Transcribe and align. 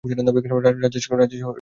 Rajesh 0.03 1.03
Kumar 1.07 1.21
Sharma. 1.23 1.49